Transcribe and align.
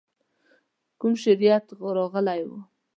خاص 0.99 1.15
شریعت 1.23 1.65
راغلی 1.97 2.41
و. 2.47 2.49